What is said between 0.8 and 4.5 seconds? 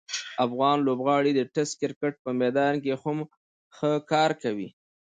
لوبغاړي د ټسټ کرکټ په میدان کې هم ښه کار